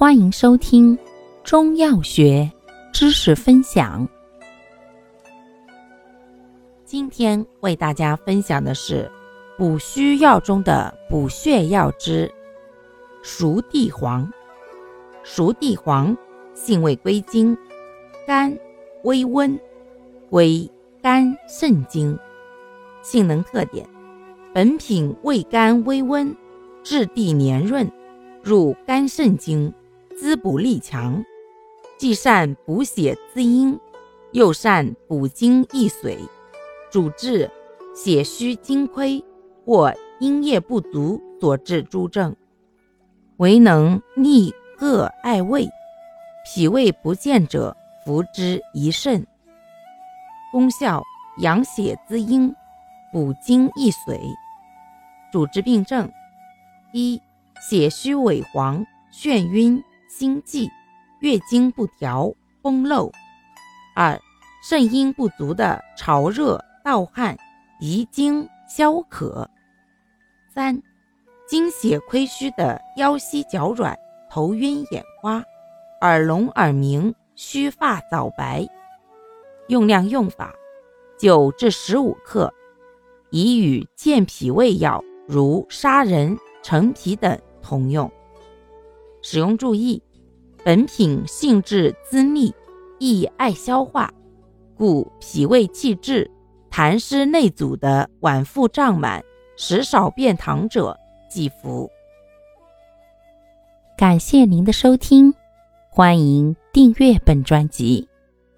[0.00, 0.98] 欢迎收听
[1.44, 2.50] 中药学
[2.90, 4.08] 知识分享。
[6.86, 9.12] 今天为大家分享的是
[9.58, 12.32] 补虚药中的补血药之
[13.22, 14.26] 熟地黄。
[15.22, 16.16] 熟地黄
[16.54, 17.54] 性味归经：
[18.26, 18.58] 甘，
[19.04, 19.60] 微温，
[20.30, 20.66] 归
[21.02, 22.18] 肝肾经。
[23.02, 23.86] 性能特点：
[24.54, 26.34] 本品味甘微温，
[26.82, 27.86] 质地黏润，
[28.42, 29.70] 入肝肾经。
[30.20, 31.24] 滋补力强，
[31.96, 33.80] 既善补血滋阴，
[34.32, 36.18] 又善补精益髓，
[36.90, 37.50] 主治
[37.96, 39.24] 血虚精亏
[39.64, 42.36] 或阴液不足所致诸症，
[43.38, 45.66] 为能利恶爱胃，
[46.44, 47.74] 脾胃不健者
[48.04, 49.26] 服之宜甚。
[50.52, 51.02] 功效：
[51.38, 52.54] 养血滋阴，
[53.10, 54.20] 补精益髓。
[55.32, 56.12] 主治病症：
[56.92, 57.18] 一、
[57.70, 59.82] 血虚萎黄、眩晕。
[60.10, 60.68] 心悸、
[61.20, 63.12] 月经不调、风漏；
[63.94, 64.20] 二、
[64.68, 67.36] 肾阴不足的潮热、盗汗、
[67.78, 69.48] 遗精、消渴；
[70.52, 70.82] 三、
[71.46, 73.96] 精血亏虚的腰膝脚软、
[74.28, 75.44] 头晕眼花、
[76.00, 78.66] 耳聋耳鸣、须发早白。
[79.68, 80.52] 用量用法：
[81.20, 82.52] 九至十五克，
[83.30, 88.10] 宜与健脾胃药如砂仁、陈皮等同用。
[89.22, 90.02] 使用注意：
[90.64, 92.52] 本品性质滋腻，
[92.98, 94.12] 易爱消化，
[94.76, 96.30] 故脾胃气滞、
[96.70, 99.22] 痰湿内阻的脘腹胀满、
[99.56, 100.96] 食少便溏者
[101.30, 101.88] 忌服。
[103.96, 105.34] 感谢您的收听，
[105.90, 108.08] 欢迎订阅本专辑，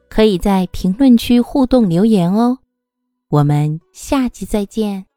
[0.09, 2.59] 可以在评论区互动留言哦。
[3.29, 5.12] 我们下期再见。